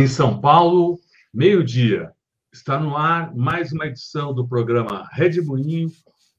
Em 0.00 0.06
São 0.06 0.40
Paulo, 0.40 1.00
meio-dia. 1.34 2.12
Está 2.52 2.78
no 2.78 2.96
ar 2.96 3.34
mais 3.34 3.72
uma 3.72 3.84
edição 3.84 4.32
do 4.32 4.46
programa 4.46 5.08
Rede 5.10 5.42
Moinho, 5.42 5.90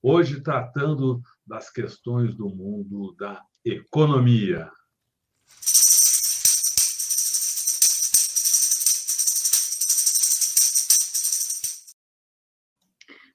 hoje 0.02 0.40
tratando 0.40 1.22
das 1.46 1.70
questões 1.70 2.34
do 2.34 2.48
mundo 2.48 3.14
da 3.20 3.44
economia. 3.66 4.72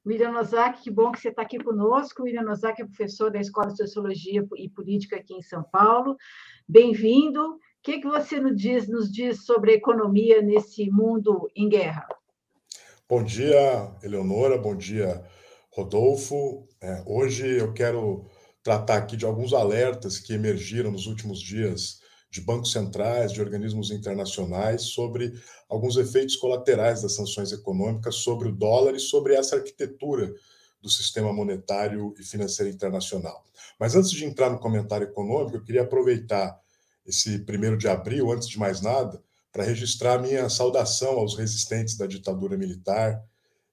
William 0.07 0.33
Nozak, 0.33 0.83
que 0.83 0.91
bom 0.91 1.13
que 1.13 1.21
você 1.21 1.29
está 1.29 1.43
aqui 1.43 1.59
conosco. 1.59 2.23
William 2.23 2.45
Nozak 2.45 2.81
é 2.81 2.87
professor 2.87 3.31
da 3.31 3.41
Escola 3.41 3.67
de 3.67 3.77
Sociologia 3.77 4.43
e 4.57 4.71
Política 4.71 5.17
aqui 5.17 5.35
em 5.35 5.43
São 5.43 5.63
Paulo. 5.63 6.17
Bem-vindo 6.67 7.59
que, 7.85 8.01
que 8.01 8.09
você 8.09 8.41
nos 8.41 8.57
diz, 8.57 8.89
nos 8.89 9.13
diz 9.13 9.45
sobre 9.45 9.73
a 9.73 9.75
economia 9.75 10.41
nesse 10.41 10.91
mundo 10.91 11.51
em 11.55 11.69
guerra? 11.69 12.09
Bom 13.07 13.23
dia, 13.23 13.95
Eleonora, 14.03 14.57
bom 14.57 14.75
dia, 14.75 15.23
Rodolfo. 15.71 16.67
É, 16.81 17.05
hoje 17.07 17.47
eu 17.47 17.75
quero 17.75 18.25
tratar 18.63 18.97
aqui 18.97 19.19
de 19.19 19.27
alguns 19.27 19.53
alertas 19.53 20.19
que 20.19 20.33
emergiram 20.33 20.91
nos 20.91 21.07
últimos 21.07 21.39
dias 21.39 22.01
de 22.31 22.41
bancos 22.41 22.73
centrais, 22.73 23.33
de 23.33 23.43
organismos 23.43 23.91
internacionais, 23.91 24.85
sobre 24.85 25.35
alguns 25.69 25.99
efeitos 25.99 26.37
colaterais 26.37 27.03
das 27.03 27.15
sanções 27.15 27.53
econômicas 27.53 28.17
sobre 28.17 28.49
o 28.49 28.53
dólar 28.53 28.95
e 28.95 28.99
sobre 29.01 29.35
essa 29.35 29.57
arquitetura 29.57 30.33
do 30.81 30.89
sistema 30.89 31.35
monetário 31.35 32.15
e 32.19 32.25
financeiro 32.25 32.73
internacional. 32.73 33.45
Mas 33.79 33.95
antes 33.95 34.11
de 34.11 34.25
entrar 34.25 34.49
no 34.49 34.59
comentário 34.59 35.07
econômico, 35.07 35.59
eu 35.59 35.63
queria 35.63 35.83
aproveitar 35.83 36.64
esse 37.07 37.39
primeiro 37.41 37.77
de 37.77 37.89
abril, 37.89 38.33
antes 38.33 38.49
de 38.49 38.59
mais 38.59 38.81
nada, 38.81 39.23
para 39.53 39.65
registrar 39.65 40.21
minha 40.21 40.49
saudação 40.49 41.19
aos 41.19 41.37
resistentes 41.37 41.97
da 41.97 42.07
ditadura 42.07 42.57
militar 42.57 43.23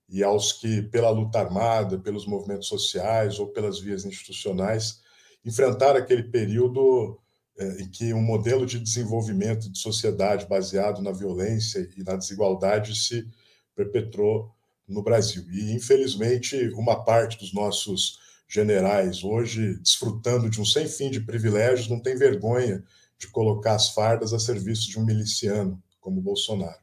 e 0.08 0.24
aos 0.24 0.54
que, 0.54 0.82
pela 0.84 1.10
luta 1.10 1.40
armada, 1.40 1.98
pelos 1.98 2.28
movimentos 2.28 2.68
sociais 2.68 3.40
ou 3.40 3.48
pelas 3.48 3.80
vias 3.80 4.06
institucionais, 4.06 5.02
enfrentaram 5.44 5.98
aquele 5.98 6.24
período 6.24 7.20
eh, 7.58 7.78
em 7.82 7.90
que 7.90 8.14
um 8.14 8.22
modelo 8.22 8.66
de 8.66 8.78
desenvolvimento 8.78 9.72
de 9.72 9.80
sociedade 9.80 10.46
baseado 10.46 11.02
na 11.02 11.12
violência 11.12 11.90
e 11.98 12.04
na 12.04 12.16
desigualdade 12.16 12.96
se 12.96 13.28
perpetrou 13.76 14.54
no 14.88 15.02
Brasil. 15.02 15.46
E, 15.50 15.72
infelizmente, 15.72 16.70
uma 16.76 17.04
parte 17.04 17.38
dos 17.38 17.54
nossos 17.54 18.20
generais, 18.48 19.24
hoje 19.24 19.78
desfrutando 19.80 20.50
de 20.50 20.60
um 20.60 20.66
sem 20.66 20.88
fim 20.88 21.10
de 21.10 21.22
privilégios, 21.22 21.88
não 21.88 22.00
tem 22.00 22.16
vergonha 22.16 22.84
de 23.22 23.28
colocar 23.28 23.76
as 23.76 23.90
fardas 23.90 24.34
a 24.34 24.40
serviço 24.40 24.90
de 24.90 25.00
um 25.00 25.06
miliciano 25.06 25.82
como 26.00 26.20
Bolsonaro. 26.20 26.80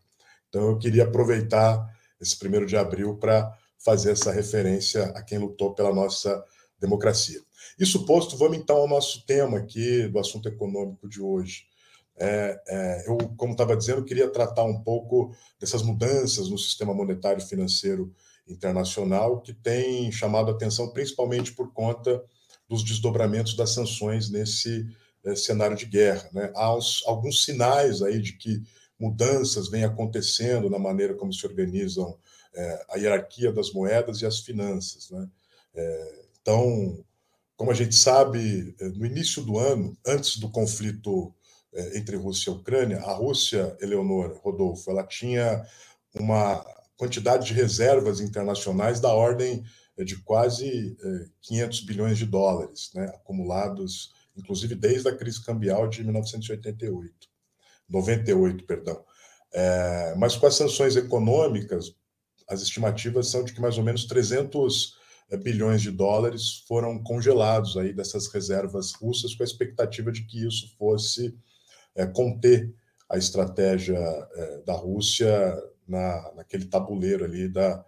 Então, 0.48 0.68
eu 0.68 0.78
queria 0.78 1.02
aproveitar 1.02 1.84
esse 2.20 2.38
primeiro 2.38 2.64
de 2.64 2.76
abril 2.76 3.16
para 3.16 3.52
fazer 3.76 4.12
essa 4.12 4.30
referência 4.30 5.06
a 5.16 5.22
quem 5.22 5.38
lutou 5.38 5.74
pela 5.74 5.92
nossa 5.92 6.42
democracia. 6.78 7.40
Isso 7.76 8.06
posto, 8.06 8.36
vamos 8.36 8.56
então 8.56 8.76
ao 8.76 8.88
nosso 8.88 9.26
tema 9.26 9.58
aqui 9.58 10.06
do 10.06 10.18
assunto 10.20 10.48
econômico 10.48 11.08
de 11.08 11.20
hoje. 11.20 11.64
É, 12.16 12.60
é, 12.68 13.08
eu, 13.08 13.16
como 13.36 13.52
estava 13.52 13.76
dizendo, 13.76 14.04
queria 14.04 14.30
tratar 14.30 14.62
um 14.62 14.80
pouco 14.80 15.34
dessas 15.58 15.82
mudanças 15.82 16.48
no 16.48 16.58
sistema 16.58 16.94
monetário 16.94 17.44
financeiro 17.44 18.14
internacional 18.46 19.40
que 19.40 19.52
tem 19.52 20.10
chamado 20.12 20.52
atenção 20.52 20.92
principalmente 20.92 21.52
por 21.52 21.72
conta 21.72 22.22
dos 22.68 22.84
desdobramentos 22.84 23.56
das 23.56 23.70
sanções 23.70 24.30
nesse 24.30 24.86
é, 25.24 25.34
cenário 25.34 25.76
de 25.76 25.86
guerra. 25.86 26.28
Né? 26.32 26.50
Há 26.54 26.76
uns, 26.76 27.02
alguns 27.06 27.44
sinais 27.44 28.02
aí 28.02 28.20
de 28.20 28.34
que 28.34 28.62
mudanças 28.98 29.68
vêm 29.68 29.84
acontecendo 29.84 30.68
na 30.68 30.78
maneira 30.78 31.14
como 31.14 31.32
se 31.32 31.46
organizam 31.46 32.18
é, 32.54 32.86
a 32.90 32.96
hierarquia 32.96 33.52
das 33.52 33.72
moedas 33.72 34.20
e 34.20 34.26
as 34.26 34.40
finanças. 34.40 35.10
Né? 35.10 35.28
É, 35.74 36.24
então, 36.40 37.04
como 37.56 37.70
a 37.70 37.74
gente 37.74 37.94
sabe, 37.94 38.74
é, 38.80 38.88
no 38.88 39.06
início 39.06 39.42
do 39.42 39.58
ano, 39.58 39.96
antes 40.06 40.38
do 40.38 40.50
conflito 40.50 41.34
é, 41.72 41.98
entre 41.98 42.16
Rússia 42.16 42.50
e 42.50 42.54
Ucrânia, 42.54 42.98
a 42.98 43.12
Rússia, 43.12 43.76
Eleonora 43.80 44.34
Rodolfo, 44.42 44.90
ela 44.90 45.04
tinha 45.04 45.64
uma 46.14 46.64
quantidade 46.96 47.46
de 47.46 47.54
reservas 47.54 48.20
internacionais 48.20 48.98
da 48.98 49.12
ordem 49.12 49.64
de 50.04 50.16
quase 50.22 50.96
500 51.42 51.80
bilhões 51.80 52.18
de 52.18 52.26
dólares, 52.26 52.90
né, 52.94 53.06
acumulados 53.06 54.12
inclusive 54.38 54.74
desde 54.74 55.08
a 55.08 55.16
crise 55.16 55.44
cambial 55.44 55.88
de 55.88 56.02
1988, 56.04 57.28
98, 57.88 58.64
perdão. 58.64 59.04
É, 59.52 60.14
mas 60.16 60.36
com 60.36 60.46
as 60.46 60.54
sanções 60.54 60.94
econômicas, 60.94 61.94
as 62.48 62.62
estimativas 62.62 63.28
são 63.28 63.42
de 63.42 63.52
que 63.52 63.60
mais 63.60 63.76
ou 63.76 63.84
menos 63.84 64.04
300 64.04 64.96
é, 65.30 65.36
bilhões 65.36 65.82
de 65.82 65.90
dólares 65.90 66.64
foram 66.68 67.02
congelados 67.02 67.76
aí 67.76 67.92
dessas 67.92 68.28
reservas 68.28 68.92
russas, 68.92 69.34
com 69.34 69.42
a 69.42 69.46
expectativa 69.46 70.12
de 70.12 70.24
que 70.24 70.46
isso 70.46 70.74
fosse 70.78 71.36
é, 71.94 72.06
conter 72.06 72.72
a 73.08 73.18
estratégia 73.18 73.98
é, 73.98 74.62
da 74.62 74.74
Rússia 74.74 75.30
na, 75.86 76.32
naquele 76.36 76.66
tabuleiro 76.66 77.24
ali 77.24 77.48
da, 77.48 77.84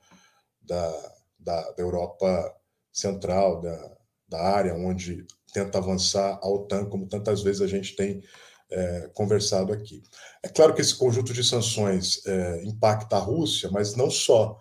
da, 0.63 1.15
da, 1.41 1.73
da 1.73 1.83
Europa 1.83 2.55
Central, 2.93 3.61
da, 3.61 3.97
da 4.29 4.41
área 4.43 4.75
onde 4.75 5.27
tenta 5.53 5.79
avançar 5.79 6.39
a 6.43 6.49
OTAN, 6.49 6.87
como 6.87 7.09
tantas 7.09 7.43
vezes 7.43 7.61
a 7.63 7.67
gente 7.67 7.97
tem 7.97 8.23
é, 8.71 9.11
conversado 9.15 9.73
aqui. 9.73 10.03
É 10.43 10.49
claro 10.49 10.75
que 10.75 10.81
esse 10.81 10.95
conjunto 10.95 11.33
de 11.33 11.43
sanções 11.43 12.25
é, 12.27 12.63
impacta 12.65 13.17
a 13.17 13.21
Rússia, 13.21 13.69
mas 13.71 13.97
não 13.97 14.11
só. 14.11 14.59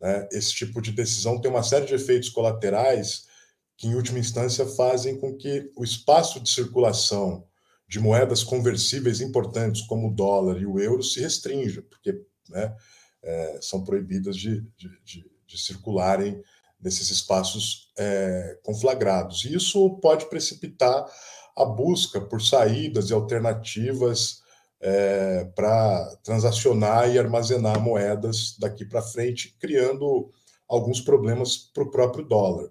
Né? 0.00 0.28
Esse 0.32 0.54
tipo 0.54 0.80
de 0.80 0.92
decisão 0.92 1.40
tem 1.40 1.50
uma 1.50 1.62
série 1.62 1.86
de 1.86 1.94
efeitos 1.94 2.30
colaterais 2.30 3.26
que, 3.76 3.86
em 3.86 3.94
última 3.94 4.18
instância, 4.18 4.66
fazem 4.66 5.18
com 5.18 5.36
que 5.36 5.70
o 5.76 5.84
espaço 5.84 6.40
de 6.40 6.48
circulação 6.50 7.46
de 7.86 7.98
moedas 7.98 8.44
conversíveis 8.44 9.20
importantes, 9.20 9.82
como 9.82 10.08
o 10.08 10.14
dólar 10.14 10.60
e 10.60 10.66
o 10.66 10.78
euro, 10.78 11.02
se 11.02 11.20
restrinja, 11.20 11.82
porque 11.82 12.24
né, 12.48 12.74
é, 13.22 13.58
são 13.60 13.82
proibidas 13.82 14.36
de, 14.36 14.60
de, 14.76 14.88
de, 15.04 15.29
de 15.50 15.58
circularem 15.58 16.42
nesses 16.80 17.10
espaços 17.10 17.90
é, 17.98 18.58
conflagrados. 18.62 19.44
E 19.44 19.54
isso 19.54 19.98
pode 20.00 20.26
precipitar 20.26 21.06
a 21.56 21.64
busca 21.64 22.20
por 22.20 22.40
saídas 22.40 23.10
e 23.10 23.12
alternativas 23.12 24.40
é, 24.80 25.44
para 25.54 26.16
transacionar 26.22 27.10
e 27.10 27.18
armazenar 27.18 27.78
moedas 27.80 28.56
daqui 28.58 28.84
para 28.84 29.02
frente, 29.02 29.54
criando 29.58 30.30
alguns 30.66 31.00
problemas 31.00 31.56
para 31.56 31.82
o 31.82 31.90
próprio 31.90 32.24
dólar. 32.24 32.70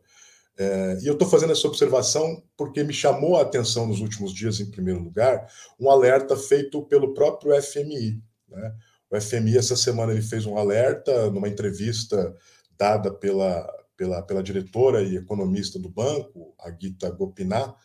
É, 0.57 0.97
e 1.01 1.07
eu 1.07 1.13
estou 1.13 1.27
fazendo 1.27 1.53
essa 1.53 1.67
observação 1.67 2.43
porque 2.57 2.83
me 2.83 2.93
chamou 2.93 3.37
a 3.37 3.43
atenção 3.43 3.85
nos 3.85 4.01
últimos 4.01 4.33
dias, 4.33 4.59
em 4.59 4.69
primeiro 4.69 5.01
lugar, 5.01 5.47
um 5.79 5.89
alerta 5.89 6.35
feito 6.35 6.81
pelo 6.83 7.13
próprio 7.13 7.61
FMI. 7.61 8.21
Né? 8.49 8.75
O 9.09 9.19
FMI, 9.19 9.57
essa 9.57 9.75
semana, 9.75 10.11
ele 10.11 10.21
fez 10.21 10.45
um 10.45 10.57
alerta 10.57 11.29
numa 11.31 11.47
entrevista 11.47 12.35
dada 12.79 13.13
pela 13.13 13.67
pela, 13.99 14.21
pela 14.21 14.41
diretora 14.41 15.03
e 15.03 15.17
economista 15.17 15.77
do 15.77 15.89
banco, 15.89 16.55
a 16.57 16.71
Gita 16.71 17.11
Gopinath, 17.11 17.75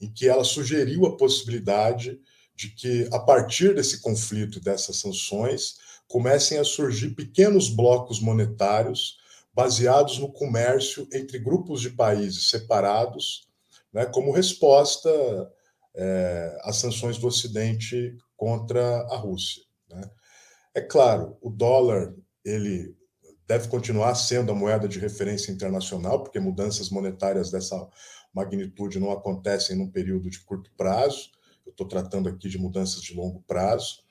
em 0.00 0.12
que 0.12 0.28
ela 0.28 0.42
sugeriu 0.42 1.06
a 1.06 1.16
possibilidade 1.16 2.20
de 2.52 2.70
que, 2.70 3.08
a 3.12 3.20
partir 3.20 3.72
desse 3.72 4.02
conflito 4.02 4.58
e 4.58 4.60
dessas 4.60 4.96
sanções, 4.96 5.76
comecem 6.08 6.58
a 6.58 6.64
surgir 6.64 7.10
pequenos 7.14 7.68
blocos 7.68 8.20
monetários 8.20 9.18
baseados 9.54 10.18
no 10.18 10.32
comércio 10.32 11.06
entre 11.12 11.38
grupos 11.38 11.80
de 11.80 11.90
países 11.90 12.50
separados, 12.50 13.46
né, 13.92 14.04
como 14.06 14.32
resposta 14.32 15.08
é, 15.94 16.58
às 16.62 16.76
sanções 16.76 17.18
do 17.18 17.28
Ocidente 17.28 18.16
contra 18.36 19.02
a 19.02 19.16
Rússia. 19.16 19.62
Né. 19.88 20.10
É 20.74 20.80
claro, 20.80 21.36
o 21.40 21.48
dólar 21.50 22.12
ele 22.44 22.96
deve 23.46 23.68
continuar 23.68 24.14
sendo 24.14 24.52
a 24.52 24.54
moeda 24.54 24.88
de 24.88 24.98
referência 24.98 25.52
internacional, 25.52 26.22
porque 26.22 26.40
mudanças 26.40 26.90
monetárias 26.90 27.50
dessa 27.50 27.88
magnitude 28.32 28.98
não 28.98 29.10
acontecem 29.10 29.76
num 29.76 29.90
período 29.90 30.30
de 30.30 30.40
curto 30.40 30.70
prazo. 30.76 31.30
Eu 31.66 31.70
estou 31.70 31.86
tratando 31.86 32.28
aqui 32.28 32.48
de 32.48 32.58
mudanças 32.58 33.02
de 33.02 33.14
longo 33.14 33.42
prazo. 33.46 34.02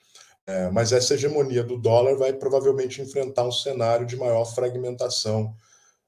É, 0.46 0.70
mas 0.72 0.92
essa 0.92 1.14
hegemonia 1.14 1.64
do 1.64 1.78
dólar 1.78 2.18
vai 2.18 2.34
provavelmente 2.34 3.02
enfrentar 3.02 3.46
um 3.46 3.52
cenário 3.52 4.06
de 4.06 4.16
maior 4.16 4.46
fragmentação 4.46 5.56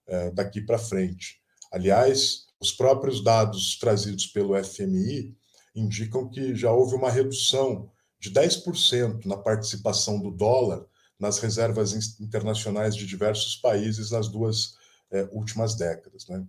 é, 0.08 0.32
daqui 0.32 0.62
para 0.62 0.78
frente. 0.78 1.40
Aliás, 1.72 2.46
os 2.60 2.72
próprios 2.72 3.24
dados 3.24 3.78
trazidos 3.78 4.28
pelo 4.28 4.62
FMI 4.64 5.36
indicam 5.76 6.30
que 6.30 6.56
já 6.56 6.72
houve 6.72 6.96
uma 6.96 7.10
redução 7.10 7.90
de 8.20 8.32
10% 8.32 9.26
na 9.26 9.38
participação 9.38 10.20
do 10.20 10.32
dólar 10.32 10.86
nas 11.20 11.40
reservas 11.40 11.94
internacionais 12.20 12.96
de 12.96 13.06
diversos 13.06 13.56
países 13.56 14.12
nas 14.12 14.28
duas 14.28 14.76
é, 15.12 15.28
últimas 15.32 15.76
décadas. 15.76 16.28
Né? 16.28 16.44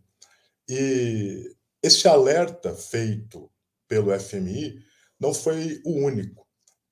E 0.68 1.54
esse 1.82 2.08
alerta 2.08 2.74
feito 2.74 3.50
pelo 3.86 4.18
FMI 4.18 4.82
não 5.20 5.32
foi 5.32 5.80
o 5.84 6.04
único. 6.04 6.44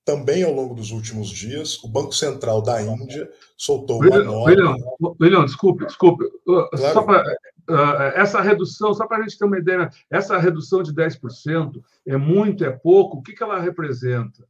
também 0.05 0.43
ao 0.43 0.53
longo 0.53 0.75
dos 0.75 0.91
últimos 0.91 1.29
dias, 1.29 1.83
o 1.85 1.89
Banco 1.89 2.13
Central 2.13 2.61
da 2.61 2.83
Índia 2.83 3.31
soltou 3.57 4.01
uma 4.01 4.17
William, 4.17 4.25
nota. 4.25 4.51
William, 4.51 4.77
William 5.21 5.45
desculpe, 5.45 5.87
desculpe. 5.87 6.25
Uh, 6.25 6.69
claro. 6.71 6.95
Só 6.95 7.03
para 7.03 7.37
uh, 7.71 8.03
essa 8.17 8.41
redução, 8.41 8.93
só 8.95 9.07
para 9.07 9.19
a 9.19 9.23
gente 9.23 9.39
ter 9.39 9.45
uma 9.45 9.59
ideia, 9.59 9.89
essa 10.11 10.37
redução 10.39 10.83
de 10.83 10.93
10% 10.93 11.81
é 12.07 12.17
muito, 12.17 12.65
é 12.65 12.71
pouco? 12.71 13.19
O 13.19 13.23
que, 13.23 13.33
que 13.33 13.43
ela 13.43 13.61
representa? 13.61 14.45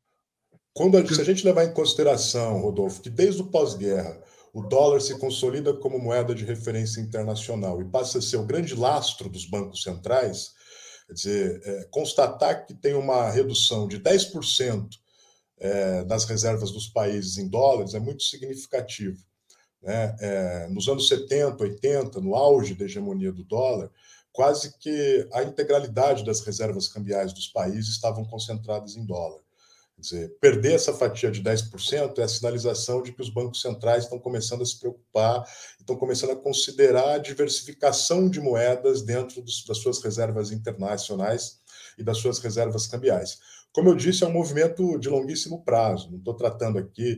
Quando, 0.74 1.14
se 1.14 1.20
a 1.20 1.24
gente 1.24 1.44
levar 1.44 1.64
em 1.64 1.74
consideração, 1.74 2.62
Rodolfo, 2.62 3.02
que 3.02 3.10
desde 3.10 3.42
o 3.42 3.46
pós-guerra 3.46 4.18
o 4.54 4.62
dólar 4.62 5.00
se 5.00 5.18
consolida 5.18 5.72
como 5.74 5.98
moeda 5.98 6.34
de 6.34 6.44
referência 6.44 7.00
internacional 7.00 7.80
e 7.80 7.84
passa 7.86 8.18
a 8.18 8.22
ser 8.22 8.36
o 8.36 8.44
grande 8.44 8.74
lastro 8.74 9.28
dos 9.28 9.46
bancos 9.46 9.82
centrais, 9.82 10.52
quer 11.06 11.12
dizer, 11.14 11.62
é, 11.64 11.84
constatar 11.90 12.66
que 12.66 12.74
tem 12.74 12.94
uma 12.94 13.30
redução 13.30 13.88
de 13.88 13.98
10% 13.98 14.88
é, 15.58 16.04
das 16.04 16.24
reservas 16.24 16.70
dos 16.70 16.88
países 16.88 17.38
em 17.38 17.48
dólares 17.48 17.94
é 17.94 18.00
muito 18.00 18.22
significativo. 18.22 19.18
Né? 19.82 20.16
É, 20.20 20.68
nos 20.68 20.88
anos 20.88 21.08
70, 21.08 21.62
80, 21.62 22.20
no 22.20 22.34
auge 22.34 22.74
da 22.74 22.84
hegemonia 22.84 23.32
do 23.32 23.44
dólar, 23.44 23.90
quase 24.32 24.76
que 24.78 25.28
a 25.32 25.42
integralidade 25.42 26.24
das 26.24 26.40
reservas 26.40 26.88
cambiais 26.88 27.32
dos 27.32 27.48
países 27.48 27.90
estavam 27.90 28.24
concentradas 28.24 28.96
em 28.96 29.04
dólar. 29.04 29.40
Dizer, 30.02 30.36
perder 30.40 30.72
essa 30.72 30.92
fatia 30.92 31.30
de 31.30 31.40
10% 31.40 32.18
é 32.18 32.24
a 32.24 32.28
sinalização 32.28 33.00
de 33.02 33.12
que 33.12 33.22
os 33.22 33.30
bancos 33.30 33.60
centrais 33.62 34.02
estão 34.02 34.18
começando 34.18 34.60
a 34.62 34.66
se 34.66 34.76
preocupar, 34.76 35.44
estão 35.78 35.94
começando 35.94 36.30
a 36.32 36.36
considerar 36.36 37.14
a 37.14 37.18
diversificação 37.18 38.28
de 38.28 38.40
moedas 38.40 39.02
dentro 39.02 39.40
dos, 39.40 39.64
das 39.64 39.78
suas 39.78 40.02
reservas 40.02 40.50
internacionais 40.50 41.60
e 41.96 42.02
das 42.02 42.18
suas 42.18 42.40
reservas 42.40 42.88
cambiais. 42.88 43.38
Como 43.72 43.90
eu 43.90 43.94
disse, 43.94 44.24
é 44.24 44.26
um 44.26 44.32
movimento 44.32 44.98
de 44.98 45.08
longuíssimo 45.08 45.62
prazo. 45.64 46.10
Não 46.10 46.18
estou 46.18 46.34
tratando 46.34 46.78
aqui, 46.78 47.16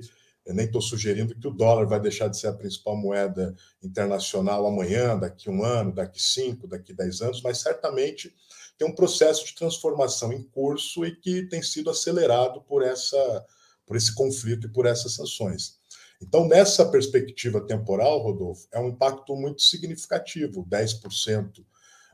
nem 0.53 0.67
estou 0.67 0.83
sugerindo 0.83 1.35
que 1.35 1.49
o 1.49 1.51
dólar 1.51 1.87
vai 1.87 2.01
deixar 2.01 2.29
de 2.29 2.39
ser 2.39 2.49
a 2.49 2.53
principal 2.53 2.97
moeda 2.97 3.55
internacional 3.83 4.67
amanhã, 4.67 5.19
daqui 5.19 5.49
um 5.49 5.65
ano, 5.65 5.93
daqui 5.93 6.23
cinco, 6.23 6.67
daqui 6.67 6.93
dez 6.93 7.23
anos, 7.23 7.41
mas 7.43 7.59
certamente 7.59 8.35
tem 8.77 8.87
um 8.87 8.95
processo 8.95 9.47
de 9.47 9.55
transformação 9.55 10.33
em 10.33 10.43
curso 10.43 11.05
e 11.05 11.15
que 11.15 11.49
tem 11.49 11.63
sido 11.63 11.89
acelerado 11.89 12.61
por 12.63 12.83
essa 12.83 13.47
por 13.87 13.97
esse 13.97 14.15
conflito 14.15 14.67
e 14.67 14.71
por 14.71 14.87
essas 14.87 15.13
sanções. 15.13 15.79
Então, 16.21 16.49
nessa 16.49 16.87
perspectiva 16.87 17.61
temporal, 17.61 18.19
Rodolfo, 18.21 18.67
é 18.73 18.81
um 18.81 18.89
impacto 18.89 19.37
muito 19.37 19.61
significativo, 19.61 20.67
10% 20.67 21.63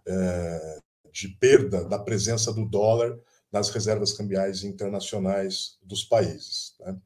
é, 0.04 0.78
de 1.12 1.28
perda 1.28 1.84
da 1.84 1.98
presença 1.98 2.52
do 2.52 2.64
dólar 2.64 3.16
nas 3.52 3.70
reservas 3.70 4.12
cambiais 4.12 4.64
internacionais 4.64 5.78
dos 5.82 6.04
países. 6.04 6.74
Né? 6.80 6.96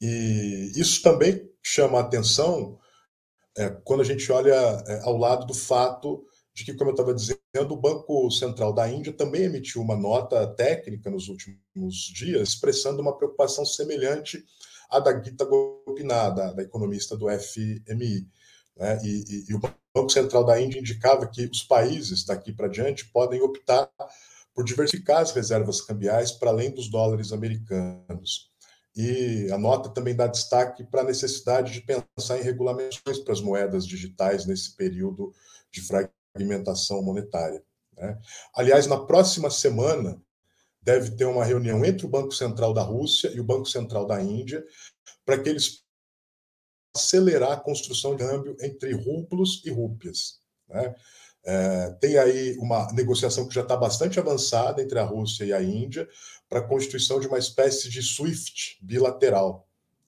E 0.00 0.72
isso 0.76 1.02
também 1.02 1.48
chama 1.62 1.98
a 1.98 2.02
atenção 2.02 2.78
é, 3.56 3.70
quando 3.84 4.00
a 4.00 4.04
gente 4.04 4.30
olha 4.30 4.52
é, 4.52 5.00
ao 5.02 5.16
lado 5.16 5.46
do 5.46 5.54
fato 5.54 6.24
de 6.54 6.64
que, 6.64 6.74
como 6.74 6.90
eu 6.90 6.94
estava 6.94 7.14
dizendo, 7.14 7.38
o 7.72 7.76
Banco 7.76 8.30
Central 8.30 8.72
da 8.72 8.88
Índia 8.88 9.12
também 9.12 9.42
emitiu 9.42 9.82
uma 9.82 9.96
nota 9.96 10.46
técnica 10.54 11.10
nos 11.10 11.28
últimos 11.28 11.96
dias, 12.14 12.48
expressando 12.48 13.00
uma 13.00 13.16
preocupação 13.16 13.64
semelhante 13.64 14.44
à 14.90 14.98
da 14.98 15.22
Gita 15.22 15.44
Gopinath, 15.44 16.34
da, 16.34 16.62
economista 16.62 17.16
do 17.16 17.26
FMI. 17.28 18.28
Né? 18.76 18.98
E, 19.04 19.24
e, 19.28 19.44
e 19.50 19.54
o 19.54 19.60
Banco 19.94 20.10
Central 20.10 20.44
da 20.44 20.60
Índia 20.60 20.80
indicava 20.80 21.28
que 21.28 21.44
os 21.44 21.62
países 21.62 22.24
daqui 22.24 22.52
para 22.52 22.68
diante 22.68 23.08
podem 23.10 23.40
optar 23.40 23.90
por 24.54 24.64
diversificar 24.64 25.20
as 25.20 25.32
reservas 25.32 25.80
cambiais 25.80 26.32
para 26.32 26.50
além 26.50 26.70
dos 26.72 26.88
dólares 26.90 27.32
americanos. 27.32 28.50
E 28.98 29.48
a 29.52 29.56
nota 29.56 29.90
também 29.90 30.12
dá 30.12 30.26
destaque 30.26 30.82
para 30.82 31.02
a 31.02 31.04
necessidade 31.04 31.72
de 31.72 31.82
pensar 31.82 32.36
em 32.36 32.42
regulamentações 32.42 33.20
para 33.20 33.32
as 33.32 33.40
moedas 33.40 33.86
digitais 33.86 34.44
nesse 34.44 34.74
período 34.74 35.32
de 35.70 35.80
fragmentação 35.80 37.00
monetária. 37.00 37.62
Né? 37.96 38.18
Aliás, 38.52 38.88
na 38.88 38.98
próxima 38.98 39.50
semana, 39.50 40.20
deve 40.82 41.12
ter 41.12 41.26
uma 41.26 41.44
reunião 41.44 41.84
entre 41.84 42.06
o 42.06 42.08
Banco 42.08 42.32
Central 42.32 42.74
da 42.74 42.82
Rússia 42.82 43.28
e 43.28 43.38
o 43.38 43.44
Banco 43.44 43.66
Central 43.66 44.04
da 44.04 44.20
Índia 44.20 44.66
para 45.24 45.40
que 45.40 45.48
eles 45.48 45.84
acelerar 46.96 47.52
a 47.52 47.60
construção 47.60 48.16
de 48.16 48.24
câmbio 48.24 48.56
entre 48.60 48.92
rublos 48.94 49.62
e 49.64 49.70
rúpias. 49.70 50.40
Né? 50.68 50.92
É, 51.44 51.90
tem 52.00 52.18
aí 52.18 52.56
uma 52.58 52.90
negociação 52.92 53.46
que 53.46 53.54
já 53.54 53.62
está 53.62 53.76
bastante 53.76 54.18
avançada 54.18 54.82
entre 54.82 54.98
a 54.98 55.04
Rússia 55.04 55.44
e 55.44 55.52
a 55.52 55.62
Índia 55.62 56.08
para 56.48 56.60
a 56.60 56.66
constituição 56.66 57.20
de 57.20 57.26
uma 57.26 57.38
espécie 57.38 57.88
de 57.88 58.02
SWIFT 58.02 58.78
bilateral. 58.82 59.66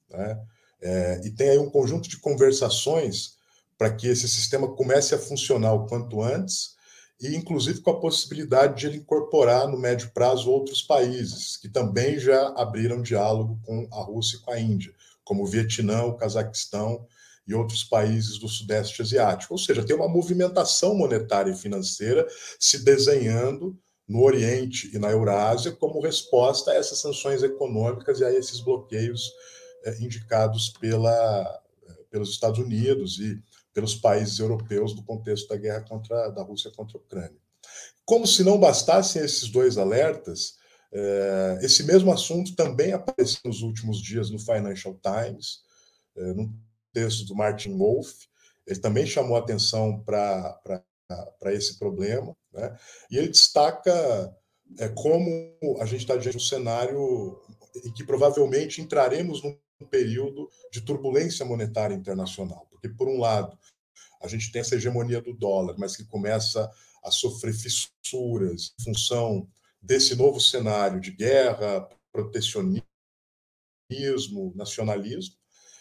Né? 0.09 0.41
É, 0.83 1.21
e 1.25 1.31
tem 1.31 1.51
aí 1.51 1.59
um 1.59 1.71
conjunto 1.71 2.09
de 2.09 2.19
conversações 2.19 3.39
para 3.79 3.91
que 3.91 4.09
esse 4.09 4.29
sistema 4.29 4.69
comece 4.75 5.15
a 5.15 5.19
funcionar 5.19 5.73
o 5.73 5.87
quanto 5.87 6.23
antes, 6.23 6.75
e 7.21 7.35
inclusive 7.37 7.81
com 7.81 7.91
a 7.91 8.01
possibilidade 8.01 8.81
de 8.81 8.87
ele 8.87 8.99
incorporar 8.99 9.69
no 9.69 9.79
médio 9.79 10.11
prazo 10.13 10.51
outros 10.51 10.83
países 10.83 11.57
que 11.57 11.69
também 11.69 12.19
já 12.19 12.49
abriram 12.57 13.03
diálogo 13.03 13.59
com 13.65 13.89
a 13.93 14.03
Rússia 14.03 14.37
e 14.37 14.41
com 14.41 14.51
a 14.51 14.61
Índia, 14.61 14.93
como 15.25 15.43
o 15.43 15.47
Vietnã, 15.47 16.05
o 16.05 16.17
Cazaquistão 16.17 17.07
e 17.51 17.55
outros 17.55 17.83
países 17.83 18.39
do 18.39 18.49
Sudeste 18.49 19.03
Asiático. 19.03 19.53
Ou 19.55 19.59
seja, 19.59 19.85
tem 19.85 19.97
uma 19.97 20.09
movimentação 20.09 20.95
monetária 20.95 21.51
e 21.51 21.57
financeira 21.57 22.25
se 22.61 22.85
desenhando 22.85 23.77
no 24.07 24.23
Oriente 24.23 24.89
e 24.95 24.99
na 25.01 25.11
Eurásia 25.11 25.73
como 25.73 26.01
resposta 26.01 26.71
a 26.71 26.77
essas 26.77 27.01
sanções 27.01 27.43
econômicas 27.43 28.21
e 28.21 28.25
a 28.25 28.33
esses 28.33 28.61
bloqueios 28.61 29.33
eh, 29.85 29.97
indicados 30.01 30.69
pela, 30.81 31.61
eh, 31.89 32.05
pelos 32.09 32.31
Estados 32.31 32.61
Unidos 32.61 33.19
e 33.19 33.43
pelos 33.75 33.97
países 33.97 34.39
europeus 34.39 34.95
no 34.95 35.03
contexto 35.03 35.49
da 35.49 35.57
guerra 35.57 35.81
contra, 35.81 36.29
da 36.31 36.43
Rússia 36.43 36.71
contra 36.71 36.99
a 36.99 37.01
Ucrânia. 37.01 37.39
Como 38.05 38.29
se 38.29 38.45
não 38.45 38.61
bastassem 38.61 39.25
esses 39.25 39.49
dois 39.49 39.77
alertas, 39.77 40.55
eh, 40.93 41.59
esse 41.63 41.83
mesmo 41.83 42.13
assunto 42.13 42.55
também 42.55 42.93
apareceu 42.93 43.41
nos 43.45 43.63
últimos 43.63 44.01
dias 44.01 44.31
no 44.31 44.39
Financial 44.39 44.97
Times, 45.03 45.69
num 46.17 46.53
texto 46.93 47.27
do 47.27 47.35
Martin 47.35 47.77
Wolf, 47.77 48.13
ele 48.67 48.81
também 48.81 49.07
chamou 49.07 49.37
atenção 49.37 50.03
para 50.05 50.83
esse 51.47 51.79
problema, 51.79 52.37
né? 52.53 52.77
e 53.11 53.19
ele 53.19 53.29
destaca 53.29 54.35
é, 54.79 54.89
como 54.89 55.57
a 55.81 55.87
gente 55.87 56.03
está 56.03 56.17
diante 56.17 56.37
de 56.39 56.45
um 56.45 56.47
cenário 56.47 57.41
em 57.85 57.93
que 57.93 58.05
provavelmente 58.05 58.81
entraremos 58.81 59.43
num 59.43 59.59
período 59.91 60.49
de 60.71 60.81
turbulência 60.81 61.45
monetária 61.45 61.95
internacional, 61.95 62.67
porque, 62.71 62.89
por 62.89 63.09
um 63.09 63.19
lado, 63.19 63.59
a 64.23 64.29
gente 64.29 64.53
tem 64.53 64.61
essa 64.61 64.77
hegemonia 64.77 65.21
do 65.21 65.33
dólar, 65.33 65.77
mas 65.79 65.97
que 65.97 66.05
começa 66.05 66.71
a 67.03 67.11
sofrer 67.11 67.55
fissuras 67.55 68.75
em 68.79 68.85
função 68.85 69.49
desse 69.81 70.15
novo 70.15 70.39
cenário 70.39 71.01
de 71.01 71.11
guerra, 71.11 71.89
protecionismo, 72.13 72.85
nacionalismo, 74.55 75.40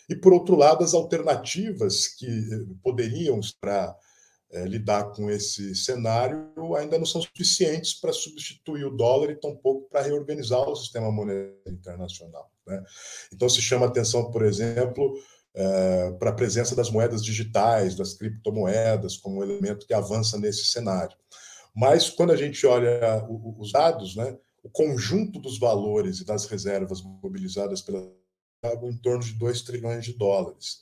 e, 0.09 0.15
por 0.15 0.33
outro 0.33 0.55
lado, 0.55 0.83
as 0.83 0.93
alternativas 0.93 2.07
que 2.07 2.25
eh, 2.25 2.65
poderiam 2.83 3.39
para 3.61 3.95
é, 4.51 4.65
lidar 4.65 5.11
com 5.11 5.29
esse 5.29 5.75
cenário 5.75 6.75
ainda 6.75 6.97
não 6.97 7.05
são 7.05 7.21
suficientes 7.21 7.93
para 7.93 8.11
substituir 8.11 8.83
o 8.83 8.97
dólar 8.97 9.29
e 9.29 9.39
tampouco 9.39 9.87
para 9.87 10.01
reorganizar 10.01 10.67
o 10.67 10.75
sistema 10.75 11.11
monetário 11.11 11.61
internacional. 11.67 12.51
Né? 12.65 12.83
Então, 13.31 13.47
se 13.47 13.61
chama 13.61 13.85
atenção, 13.85 14.31
por 14.31 14.43
exemplo, 14.43 15.13
é, 15.53 16.11
para 16.13 16.31
a 16.31 16.35
presença 16.35 16.75
das 16.75 16.89
moedas 16.89 17.23
digitais, 17.23 17.95
das 17.95 18.15
criptomoedas, 18.15 19.17
como 19.17 19.39
um 19.39 19.43
elemento 19.43 19.85
que 19.85 19.93
avança 19.93 20.39
nesse 20.39 20.65
cenário. 20.65 21.15
Mas, 21.75 22.09
quando 22.09 22.31
a 22.31 22.35
gente 22.35 22.65
olha 22.65 23.23
os 23.29 23.71
dados, 23.71 24.15
né, 24.15 24.35
o 24.63 24.69
conjunto 24.69 25.39
dos 25.39 25.59
valores 25.59 26.19
e 26.19 26.25
das 26.25 26.45
reservas 26.45 27.01
mobilizadas 27.03 27.81
pela 28.61 28.89
em 28.89 28.97
torno 28.97 29.23
de 29.23 29.33
2 29.33 29.61
trilhões 29.61 30.05
de 30.05 30.13
dólares. 30.13 30.81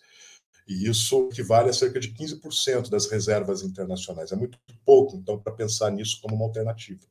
E 0.68 0.90
isso 0.90 1.30
equivale 1.32 1.70
a 1.70 1.74
cerca 1.74 2.00
de 2.00 2.14
15% 2.14 2.90
das 2.90 3.10
reservas 3.10 3.62
internacionais. 3.62 4.32
É 4.32 4.36
muito 4.36 4.60
pouco, 4.86 5.16
então, 5.16 5.40
para 5.40 5.54
pensar 5.54 5.90
nisso 5.92 6.20
como 6.22 6.36
uma 6.36 6.46
alternativa. 6.46 7.06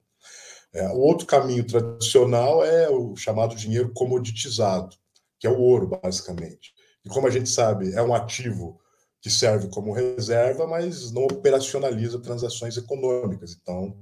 É, 0.73 0.87
o 0.89 0.99
outro 0.99 1.27
caminho 1.27 1.65
tradicional 1.65 2.63
é 2.63 2.91
o 2.91 3.17
chamado 3.17 3.57
dinheiro 3.57 3.93
comoditizado, 3.95 4.95
que 5.39 5.47
é 5.47 5.51
o 5.51 5.59
ouro, 5.59 5.89
basicamente. 6.03 6.75
E 7.05 7.09
como 7.09 7.27
a 7.27 7.31
gente 7.31 7.49
sabe, 7.49 7.93
é 7.95 8.03
um 8.03 8.15
ativo 8.15 8.79
que 9.23 9.31
serve 9.31 9.69
como 9.69 9.93
reserva, 9.93 10.67
mas 10.67 11.11
não 11.13 11.25
operacionaliza 11.25 12.21
transações 12.21 12.77
econômicas. 12.77 13.57
Então, 13.59 13.97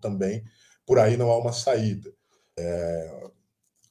também 0.00 0.42
por 0.86 0.98
aí 0.98 1.16
não 1.16 1.30
há 1.30 1.38
uma 1.38 1.52
saída. 1.52 2.12
É, 2.58 3.30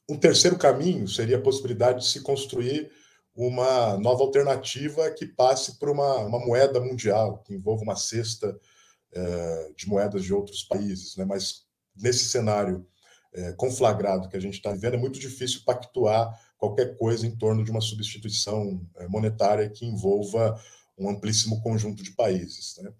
um 0.08 0.16
terceiro 0.16 0.58
caminho 0.58 1.08
seria 1.08 1.36
a 1.38 1.42
possibilidade 1.42 2.00
de 2.00 2.06
se 2.06 2.20
construir 2.20 2.90
uma 3.34 3.96
nova 3.98 4.22
alternativa 4.22 5.10
que 5.10 5.26
passe 5.26 5.78
por 5.78 5.88
uma, 5.88 6.16
uma 6.18 6.38
moeda 6.38 6.80
mundial, 6.80 7.38
que 7.38 7.54
envolva 7.54 7.82
uma 7.82 7.96
cesta 7.96 8.48
uh, 8.50 9.74
de 9.74 9.88
moedas 9.88 10.24
de 10.24 10.34
outros 10.34 10.62
países. 10.64 11.16
Né? 11.16 11.24
Mas 11.24 11.64
nesse 11.96 12.26
cenário 12.26 12.86
é, 13.34 13.52
conflagrado 13.52 14.28
que 14.28 14.36
a 14.36 14.40
gente 14.40 14.54
está 14.54 14.72
vivendo, 14.72 14.94
é 14.94 14.98
muito 14.98 15.18
difícil 15.18 15.62
pactuar 15.64 16.38
qualquer 16.58 16.96
coisa 16.96 17.26
em 17.26 17.34
torno 17.34 17.64
de 17.64 17.70
uma 17.70 17.80
substituição 17.80 18.86
é, 18.96 19.08
monetária 19.08 19.68
que 19.70 19.86
envolva 19.86 20.60
um 20.98 21.08
amplíssimo 21.08 21.60
conjunto 21.62 22.02
de 22.02 22.12
países. 22.12 22.76
Né? 22.82 22.92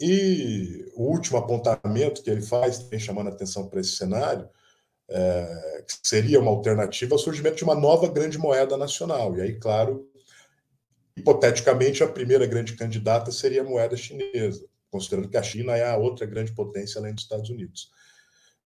E 0.00 0.90
o 0.94 1.04
último 1.04 1.38
apontamento 1.38 2.22
que 2.22 2.30
ele 2.30 2.40
faz, 2.40 2.78
também 2.78 2.98
chamando 2.98 3.28
a 3.28 3.32
atenção 3.32 3.68
para 3.68 3.80
esse 3.80 3.96
cenário, 3.96 4.48
é, 5.10 5.84
que 5.86 6.06
seria 6.06 6.40
uma 6.40 6.50
alternativa 6.50 7.14
ao 7.14 7.18
surgimento 7.18 7.56
de 7.56 7.64
uma 7.64 7.74
nova 7.74 8.08
grande 8.08 8.38
moeda 8.38 8.76
nacional. 8.76 9.36
E 9.36 9.40
aí, 9.40 9.58
claro, 9.58 10.08
hipoteticamente, 11.16 12.02
a 12.02 12.08
primeira 12.08 12.46
grande 12.46 12.74
candidata 12.74 13.32
seria 13.32 13.62
a 13.62 13.64
moeda 13.64 13.96
chinesa, 13.96 14.66
considerando 14.90 15.28
que 15.28 15.36
a 15.36 15.42
China 15.42 15.76
é 15.76 15.88
a 15.88 15.96
outra 15.96 16.26
grande 16.26 16.52
potência 16.52 16.98
além 16.98 17.14
dos 17.14 17.24
Estados 17.24 17.50
Unidos. 17.50 17.90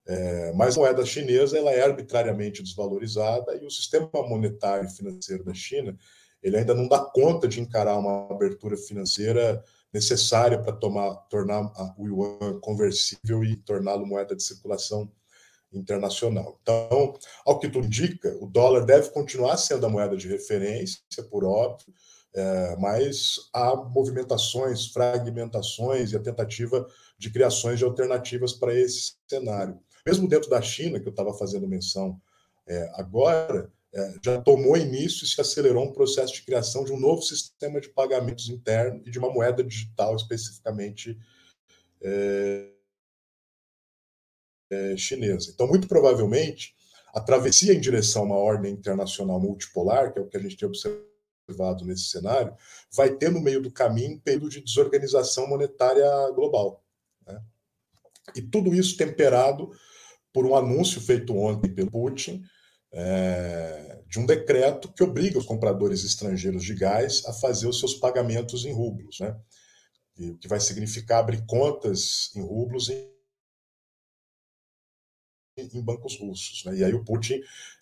É, 0.06 0.52
mas 0.54 0.76
a 0.76 0.82
moeda 0.82 1.06
chinesa 1.06 1.58
ela 1.58 1.72
é 1.72 1.82
arbitrariamente 1.82 2.62
desvalorizada 2.62 3.56
e 3.56 3.66
o 3.66 3.72
sistema 3.72 4.10
monetário 4.14 4.86
e 4.86 4.92
financeiro 4.92 5.46
da 5.46 5.54
China 5.54 5.98
ele 6.44 6.58
ainda 6.58 6.76
não 6.76 6.90
dá 6.90 7.00
conta 7.00 7.48
de 7.48 7.62
encarar 7.62 7.98
uma 7.98 8.30
abertura 8.30 8.76
financeira 8.76 9.64
necessária 9.94 10.62
para 10.62 10.74
tornar 10.74 11.72
o 11.98 12.06
yuan 12.06 12.60
conversível 12.60 13.44
e 13.46 13.56
torná-lo 13.56 14.06
moeda 14.06 14.36
de 14.36 14.44
circulação 14.44 15.10
internacional. 15.74 16.60
Então, 16.62 17.18
ao 17.46 17.60
que 17.60 17.70
tudo 17.70 17.88
indica, 17.88 18.36
o 18.40 18.48
dólar 18.48 18.86
deve 18.86 19.10
continuar 19.10 19.58
sendo 19.58 19.86
a 19.86 19.90
moeda 19.90 20.16
de 20.16 20.28
referência, 20.28 21.02
por 21.30 21.44
óbvio, 21.44 21.94
é, 22.36 22.76
mas 22.78 23.36
há 23.54 23.76
movimentações, 23.76 24.88
fragmentações 24.88 26.12
e 26.12 26.16
a 26.16 26.20
tentativa 26.20 26.88
de 27.18 27.30
criações 27.30 27.78
de 27.78 27.86
alternativas 27.86 28.54
para 28.54 28.74
esse 28.74 29.14
cenário. 29.28 29.80
Mesmo 30.06 30.28
dentro 30.28 30.50
da 30.50 30.62
China, 30.62 31.00
que 31.00 31.08
eu 31.08 31.12
estava 31.12 31.34
fazendo 31.34 31.68
menção 31.68 32.20
é, 32.68 32.90
agora, 32.96 33.72
é, 33.94 34.14
já 34.24 34.42
tomou 34.42 34.76
início 34.76 35.24
e 35.24 35.28
se 35.28 35.40
acelerou 35.40 35.86
um 35.86 35.94
processo 35.94 36.34
de 36.34 36.42
criação 36.42 36.84
de 36.84 36.92
um 36.92 37.00
novo 37.00 37.22
sistema 37.22 37.80
de 37.80 37.90
pagamentos 37.90 38.50
interno 38.50 39.02
e 39.06 39.12
de 39.12 39.20
uma 39.20 39.32
moeda 39.32 39.64
digital 39.64 40.16
especificamente 40.16 41.18
é, 42.02 42.73
é, 44.74 44.98
chinesa. 44.98 45.52
Então, 45.54 45.68
muito 45.68 45.88
provavelmente, 45.88 46.76
a 47.14 47.22
travessia 47.22 47.74
em 47.74 47.80
direção 47.80 48.24
a 48.24 48.26
uma 48.26 48.38
ordem 48.38 48.74
internacional 48.74 49.40
multipolar, 49.40 50.12
que 50.12 50.20
é 50.20 50.22
o 50.22 50.28
que 50.28 50.38
a 50.38 50.40
gente 50.40 50.58
tem 50.58 50.68
observado 50.68 51.86
nesse 51.86 52.06
cenário, 52.06 52.56
vai 52.92 53.16
ter 53.16 53.30
no 53.30 53.42
meio 53.42 53.62
do 53.62 53.72
caminho 53.72 54.16
um 54.16 54.20
período 54.20 54.50
de 54.50 54.62
desorganização 54.62 55.48
monetária 55.48 56.10
global. 56.32 56.84
Né? 57.28 57.40
E 58.36 58.42
tudo 58.42 58.74
isso 58.74 58.98
temperado 58.98 59.72
por 60.34 60.46
um 60.46 60.56
anúncio 60.56 61.00
feito 61.00 61.38
ontem 61.38 61.70
pelo 61.70 61.92
Putin, 61.92 62.44
é, 62.92 64.00
de 64.08 64.20
um 64.20 64.26
decreto 64.26 64.92
que 64.92 65.04
obriga 65.04 65.38
os 65.38 65.46
compradores 65.46 66.04
estrangeiros 66.04 66.64
de 66.64 66.76
gás 66.76 67.24
a 67.26 67.34
fazer 67.34 67.68
os 67.68 67.80
seus 67.80 67.94
pagamentos 67.94 68.66
em 68.66 68.72
rublos, 68.72 69.20
né? 69.20 69.36
E, 70.18 70.30
o 70.30 70.38
que 70.38 70.48
vai 70.48 70.60
significar 70.60 71.20
abrir 71.20 71.44
contas 71.46 72.32
em 72.36 72.42
rublos 72.42 72.90
em, 72.90 73.13
em 75.58 75.82
bancos 75.82 76.18
russos. 76.20 76.64
Né? 76.66 76.78
E 76.78 76.84
aí 76.84 76.94
o 76.94 77.04
Putin, 77.04 77.42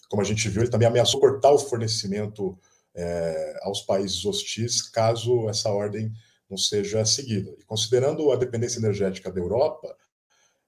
como 0.09 0.21
a 0.21 0.25
gente 0.25 0.47
viu, 0.49 0.61
ele 0.61 0.71
também 0.71 0.87
ameaçou 0.87 1.19
cortar 1.19 1.51
o 1.51 1.59
fornecimento 1.59 2.57
é, 2.93 3.59
aos 3.61 3.81
países 3.81 4.25
hostis 4.25 4.81
caso 4.81 5.49
essa 5.49 5.69
ordem 5.69 6.11
não 6.49 6.57
seja 6.57 7.05
seguida. 7.05 7.55
E 7.57 7.63
considerando 7.63 8.31
a 8.31 8.35
dependência 8.35 8.79
energética 8.79 9.31
da 9.31 9.39
Europa, 9.39 9.95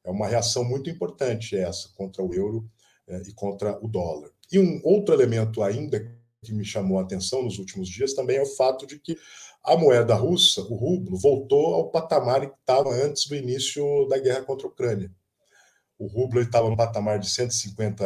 é 0.04 0.10
uma 0.10 0.28
reação 0.28 0.64
muito 0.64 0.90
importante 0.90 1.58
essa 1.58 1.90
contra 1.96 2.24
o 2.24 2.34
euro 2.34 2.70
é, 3.08 3.22
e 3.28 3.34
contra 3.34 3.78
o 3.84 3.88
dólar. 3.88 4.32
E 4.52 4.60
um 4.60 4.80
outro 4.84 5.14
elemento 5.14 5.62
ainda 5.62 6.00
que 6.42 6.54
me 6.54 6.64
chamou 6.64 7.00
a 7.00 7.04
atenção 7.04 7.44
nos 7.44 7.58
últimos 7.58 7.88
dias 7.88 8.14
também 8.14 8.38
é 8.38 8.42
o 8.42 8.46
fato 8.46 8.86
de 8.86 9.00
que 9.00 9.18
a 9.64 9.78
moeda 9.78 10.14
russa, 10.14 10.62
o 10.62 10.76
rublo, 10.76 11.18
voltou 11.18 11.74
ao 11.74 11.90
patamar 11.90 12.42
que 12.42 12.60
estava 12.60 12.90
antes 12.90 13.28
do 13.28 13.36
início 13.36 14.06
da 14.10 14.18
guerra 14.18 14.42
contra 14.42 14.68
a 14.68 14.70
Ucrânia. 14.70 15.10
O 16.04 16.08
rublo 16.08 16.42
estava 16.42 16.70
no 16.70 16.76
patamar 16.76 17.18
de 17.18 17.30
150 17.30 18.04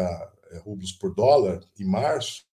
é, 0.52 0.60
rublos 0.60 0.92
por 0.92 1.16
dólar 1.16 1.60
em 1.80 1.84
março, 1.84 2.46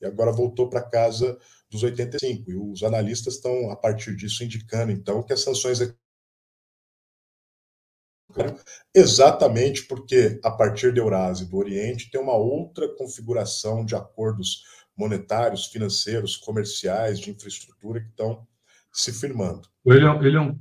e 0.00 0.06
agora 0.06 0.30
voltou 0.30 0.70
para 0.70 0.88
casa 0.88 1.36
dos 1.68 1.82
85. 1.82 2.48
E 2.48 2.54
os 2.54 2.84
analistas 2.84 3.34
estão, 3.34 3.72
a 3.72 3.76
partir 3.76 4.14
disso, 4.14 4.44
indicando, 4.44 4.92
então, 4.92 5.20
que 5.20 5.32
as 5.32 5.42
sanções 5.42 5.80
exatamente 8.94 9.88
porque, 9.88 10.38
a 10.44 10.50
partir 10.52 10.94
da 10.94 11.00
Eurásia 11.00 11.42
e 11.42 11.48
do 11.48 11.56
Oriente, 11.56 12.08
tem 12.08 12.20
uma 12.20 12.36
outra 12.36 12.88
configuração 12.94 13.84
de 13.84 13.96
acordos 13.96 14.62
monetários, 14.96 15.66
financeiros, 15.66 16.36
comerciais, 16.36 17.18
de 17.18 17.30
infraestrutura 17.30 18.00
que 18.00 18.10
estão 18.10 18.46
se 18.92 19.12
firmando. 19.12 19.68
Ele, 19.86 20.04
ele 20.26 20.36
é 20.36 20.40
um, 20.40 20.58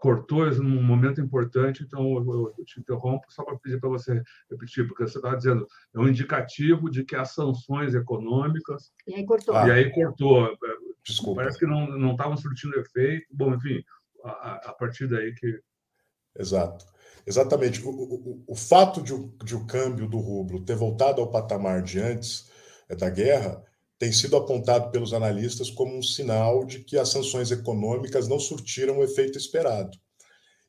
cortou 0.00 0.50
num 0.56 0.82
momento 0.82 1.20
importante, 1.20 1.82
então 1.82 2.02
eu, 2.16 2.54
eu 2.58 2.64
te 2.64 2.80
interrompo 2.80 3.24
só 3.30 3.42
para 3.44 3.56
pedir 3.56 3.80
para 3.80 3.88
você 3.88 4.22
repetir, 4.50 4.86
porque 4.86 5.04
você 5.04 5.18
estava 5.18 5.36
dizendo 5.36 5.66
é 5.94 5.98
um 5.98 6.08
indicativo 6.08 6.90
de 6.90 7.04
que 7.04 7.16
as 7.16 7.32
sanções 7.32 7.94
econômicas. 7.94 8.92
E 9.06 9.14
aí 9.14 9.24
cortou. 9.24 9.56
Ah, 9.56 9.68
e 9.68 9.70
aí 9.70 9.90
cortou. 9.92 10.56
Desculpa. 11.04 11.40
Parece 11.40 11.58
que 11.58 11.66
não 11.66 12.12
estavam 12.12 12.36
surtindo 12.36 12.78
efeito. 12.78 13.26
Bom, 13.30 13.54
enfim, 13.54 13.82
a, 14.24 14.70
a 14.70 14.72
partir 14.74 15.06
daí 15.06 15.32
que 15.34 15.60
Exato. 16.38 16.86
Exatamente. 17.26 17.82
O, 17.84 17.90
o, 17.90 18.44
o 18.46 18.54
fato 18.54 19.02
de 19.02 19.12
o, 19.12 19.34
de 19.44 19.56
o 19.56 19.66
câmbio 19.66 20.08
do 20.08 20.18
rublo 20.18 20.64
ter 20.64 20.76
voltado 20.76 21.20
ao 21.20 21.30
patamar 21.30 21.82
de 21.82 21.98
antes 21.98 22.50
é, 22.88 22.94
da 22.94 23.10
guerra 23.10 23.62
tem 23.98 24.12
sido 24.12 24.36
apontado 24.36 24.90
pelos 24.90 25.12
analistas 25.12 25.70
como 25.70 25.96
um 25.96 26.02
sinal 26.02 26.64
de 26.64 26.80
que 26.80 26.96
as 26.96 27.08
sanções 27.08 27.50
econômicas 27.50 28.28
não 28.28 28.38
surtiram 28.38 28.98
o 28.98 29.04
efeito 29.04 29.36
esperado. 29.36 29.98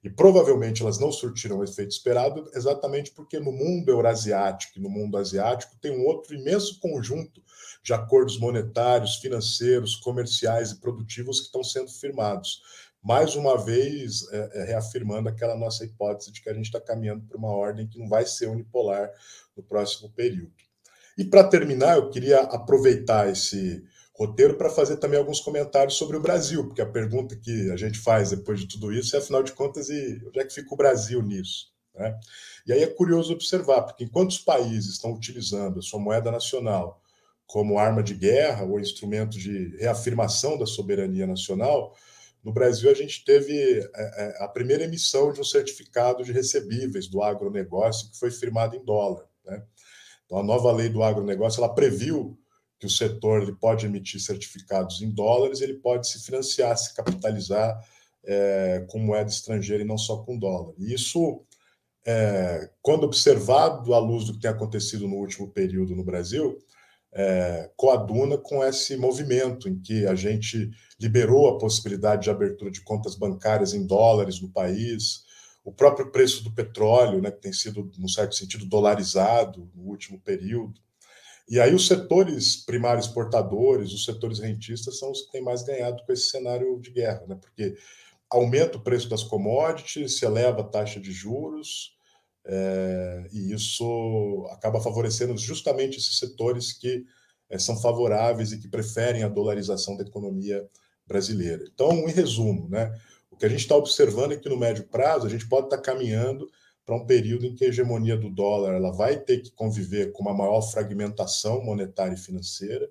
E 0.01 0.09
provavelmente 0.09 0.81
elas 0.81 0.97
não 0.97 1.11
surtiram 1.11 1.57
o 1.59 1.63
efeito 1.63 1.91
esperado 1.91 2.49
exatamente 2.55 3.11
porque 3.11 3.37
no 3.37 3.51
mundo 3.51 3.89
eurasiático 3.89 4.79
e 4.79 4.81
no 4.81 4.89
mundo 4.89 5.17
asiático 5.17 5.77
tem 5.81 5.91
um 5.91 6.05
outro 6.05 6.33
imenso 6.33 6.79
conjunto 6.79 7.43
de 7.83 7.93
acordos 7.93 8.39
monetários, 8.39 9.17
financeiros, 9.17 9.97
comerciais 9.97 10.71
e 10.71 10.79
produtivos 10.79 11.39
que 11.41 11.45
estão 11.47 11.63
sendo 11.63 11.91
firmados 11.91 12.61
mais 13.01 13.35
uma 13.35 13.57
vez 13.57 14.27
é, 14.31 14.49
é, 14.53 14.63
reafirmando 14.65 15.29
aquela 15.29 15.55
nossa 15.55 15.85
hipótese 15.85 16.31
de 16.31 16.41
que 16.41 16.49
a 16.49 16.53
gente 16.53 16.65
está 16.65 16.81
caminhando 16.81 17.25
para 17.25 17.37
uma 17.37 17.51
ordem 17.51 17.87
que 17.87 17.97
não 17.97 18.07
vai 18.07 18.25
ser 18.25 18.47
unipolar 18.47 19.09
no 19.55 19.63
próximo 19.63 20.09
período. 20.11 20.68
E 21.19 21.25
para 21.25 21.43
terminar, 21.43 21.97
eu 21.97 22.09
queria 22.09 22.39
aproveitar 22.39 23.29
esse 23.29 23.83
roteiro 24.17 24.55
para 24.55 24.69
fazer 24.69 24.95
também 24.95 25.19
alguns 25.19 25.41
comentários 25.41 25.95
sobre 25.95 26.15
o 26.15 26.21
Brasil, 26.21 26.65
porque 26.65 26.81
a 26.81 26.85
pergunta 26.85 27.35
que 27.35 27.69
a 27.71 27.75
gente 27.75 27.99
faz 27.99 28.29
depois 28.29 28.61
de 28.61 28.69
tudo 28.69 28.89
isso 28.93 29.17
é, 29.17 29.19
afinal 29.19 29.43
de 29.43 29.51
contas, 29.51 29.89
e 29.89 30.17
onde 30.25 30.39
é 30.39 30.45
que 30.45 30.53
fica 30.53 30.73
o 30.73 30.77
Brasil 30.77 31.21
nisso? 31.21 31.73
Né? 31.93 32.17
E 32.65 32.71
aí 32.71 32.81
é 32.83 32.87
curioso 32.87 33.33
observar, 33.33 33.81
porque 33.81 34.05
enquanto 34.05 34.29
os 34.29 34.39
países 34.39 34.93
estão 34.93 35.11
utilizando 35.11 35.79
a 35.79 35.81
sua 35.81 35.99
moeda 35.99 36.31
nacional 36.31 37.01
como 37.45 37.77
arma 37.77 38.01
de 38.01 38.13
guerra 38.13 38.63
ou 38.63 38.79
instrumento 38.79 39.37
de 39.37 39.75
reafirmação 39.75 40.57
da 40.57 40.65
soberania 40.65 41.27
nacional, 41.27 41.97
no 42.41 42.53
Brasil, 42.53 42.89
a 42.89 42.93
gente 42.93 43.25
teve 43.25 43.53
é, 43.53 43.89
é, 43.93 44.37
a 44.41 44.47
primeira 44.47 44.85
emissão 44.85 45.33
de 45.33 45.41
um 45.41 45.43
certificado 45.43 46.23
de 46.23 46.31
recebíveis 46.31 47.07
do 47.09 47.21
agronegócio, 47.21 48.09
que 48.09 48.17
foi 48.17 48.31
firmado 48.31 48.77
em 48.77 48.85
dólar. 48.85 49.25
Né? 49.45 49.61
Então, 50.29 50.37
a 50.37 50.43
nova 50.43 50.71
lei 50.71 50.89
do 50.89 51.01
agronegócio 51.01 51.59
ela 51.59 51.73
previu 51.73 52.37
que 52.79 52.85
o 52.85 52.89
setor 52.89 53.41
ele 53.41 53.55
pode 53.55 53.87
emitir 53.87 54.21
certificados 54.21 55.01
em 55.01 55.09
dólares, 55.09 55.59
ele 55.59 55.73
pode 55.73 56.07
se 56.07 56.23
financiar, 56.23 56.77
se 56.77 56.93
capitalizar 56.93 57.83
é, 58.23 58.85
com 58.87 58.99
moeda 58.99 59.27
estrangeira 59.27 59.81
e 59.81 59.87
não 59.87 59.97
só 59.97 60.17
com 60.17 60.37
dólar. 60.37 60.75
E 60.77 60.93
isso, 60.93 61.41
é, 62.05 62.69
quando 62.79 63.05
observado 63.05 63.91
à 63.95 63.97
luz 63.97 64.25
do 64.25 64.33
que 64.33 64.39
tem 64.39 64.51
acontecido 64.51 65.07
no 65.07 65.15
último 65.15 65.49
período 65.49 65.95
no 65.95 66.03
Brasil, 66.03 66.59
é, 67.11 67.71
coaduna 67.75 68.37
com 68.37 68.63
esse 68.63 68.95
movimento 68.95 69.67
em 69.67 69.79
que 69.79 70.05
a 70.05 70.13
gente 70.13 70.69
liberou 70.99 71.47
a 71.47 71.57
possibilidade 71.57 72.23
de 72.23 72.29
abertura 72.29 72.69
de 72.69 72.81
contas 72.81 73.15
bancárias 73.15 73.73
em 73.73 73.83
dólares 73.83 74.39
no 74.39 74.49
país, 74.49 75.23
o 75.69 75.71
próprio 75.71 76.11
preço 76.11 76.43
do 76.43 76.51
petróleo, 76.51 77.21
né, 77.21 77.29
que 77.29 77.41
tem 77.41 77.53
sido, 77.53 77.91
num 77.97 78.07
certo 78.07 78.33
sentido, 78.33 78.65
dolarizado 78.65 79.69
no 79.75 79.83
último 79.83 80.19
período. 80.19 80.81
E 81.47 81.59
aí 81.59 81.75
os 81.75 81.85
setores 81.87 82.55
primários 82.55 83.05
exportadores, 83.05 83.93
os 83.93 84.03
setores 84.03 84.39
rentistas, 84.39 84.97
são 84.97 85.11
os 85.11 85.21
que 85.21 85.31
têm 85.31 85.43
mais 85.43 85.61
ganhado 85.61 86.03
com 86.03 86.11
esse 86.11 86.29
cenário 86.29 86.79
de 86.79 86.89
guerra, 86.89 87.23
né, 87.27 87.37
porque 87.39 87.75
aumenta 88.31 88.77
o 88.77 88.81
preço 88.81 89.07
das 89.07 89.23
commodities, 89.23 90.17
se 90.17 90.25
eleva 90.25 90.61
a 90.61 90.63
taxa 90.67 90.99
de 90.99 91.11
juros, 91.11 91.95
é, 92.45 93.27
e 93.31 93.53
isso 93.53 94.47
acaba 94.51 94.81
favorecendo 94.81 95.37
justamente 95.37 95.99
esses 95.99 96.17
setores 96.17 96.73
que 96.73 97.05
é, 97.47 97.59
são 97.59 97.79
favoráveis 97.79 98.51
e 98.51 98.57
que 98.57 98.67
preferem 98.67 99.21
a 99.21 99.29
dolarização 99.29 99.95
da 99.95 100.03
economia 100.03 100.67
brasileira. 101.05 101.63
Então, 101.71 101.91
em 102.09 102.11
resumo, 102.11 102.67
né, 102.69 102.91
o 103.31 103.37
que 103.37 103.45
a 103.45 103.49
gente 103.49 103.61
está 103.61 103.75
observando 103.75 104.33
é 104.33 104.37
que 104.37 104.49
no 104.49 104.57
médio 104.57 104.87
prazo 104.87 105.25
a 105.25 105.29
gente 105.29 105.47
pode 105.47 105.67
estar 105.67 105.77
tá 105.77 105.83
caminhando 105.83 106.49
para 106.85 106.95
um 106.95 107.05
período 107.05 107.45
em 107.45 107.53
que 107.53 107.65
a 107.65 107.67
hegemonia 107.67 108.17
do 108.17 108.29
dólar 108.29 108.73
ela 108.73 108.91
vai 108.91 109.19
ter 109.19 109.41
que 109.41 109.51
conviver 109.51 110.11
com 110.11 110.23
uma 110.23 110.33
maior 110.33 110.61
fragmentação 110.61 111.63
monetária 111.63 112.15
e 112.15 112.19
financeira. 112.19 112.89